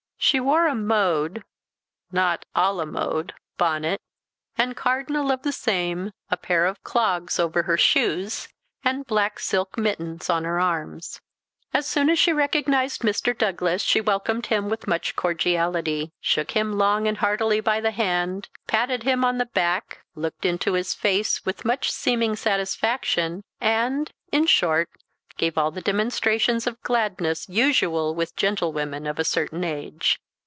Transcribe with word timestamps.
She 0.23 0.39
wore 0.39 0.67
a 0.67 0.75
mode 0.75 1.43
(not 2.11 2.45
à 2.55 2.71
la 2.73 2.85
mode) 2.85 3.33
bonnet, 3.57 3.99
and 4.55 4.77
cardinal 4.77 5.31
of 5.31 5.41
the 5.41 5.51
same, 5.51 6.11
a 6.29 6.37
pair 6.37 6.67
of 6.67 6.81
clogs 6.83 7.39
over 7.39 7.63
her 7.63 7.75
shoes, 7.75 8.47
and 8.83 9.05
black 9.07 9.39
silk 9.39 9.79
mittens 9.79 10.29
on 10.29 10.43
her 10.45 10.59
arms. 10.59 11.19
As 11.73 11.87
soon 11.87 12.07
as 12.07 12.19
she 12.19 12.31
recognised 12.31 13.01
Mr. 13.01 13.35
Douglas 13.35 13.81
she 13.81 13.99
welcomed 13.99 14.45
him 14.45 14.69
with 14.69 14.87
much 14.87 15.15
cordiality, 15.15 16.13
shook 16.21 16.51
him 16.51 16.77
long 16.77 17.07
and 17.07 17.17
heartily 17.17 17.59
by 17.59 17.81
the 17.81 17.91
hand, 17.91 18.47
patted 18.67 19.01
him 19.01 19.25
on 19.25 19.39
the 19.39 19.45
back, 19.47 20.05
looked 20.13 20.45
into 20.45 20.73
his 20.73 20.93
face 20.93 21.43
with 21.47 21.65
much 21.65 21.91
seeming 21.91 22.35
satisfaction; 22.35 23.43
and, 23.59 24.11
in 24.31 24.45
short, 24.45 24.87
gave 25.37 25.57
all 25.57 25.71
the 25.71 25.81
demonstrations 25.81 26.67
of 26.67 26.79
gladness 26.83 27.47
usual 27.49 28.13
with 28.13 28.35
gentlewomen 28.35 29.07
of 29.07 29.17
a 29.17 29.23
certain 29.23 29.63
age. 29.63 30.19